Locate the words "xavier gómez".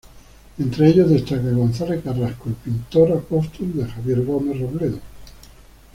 3.85-4.59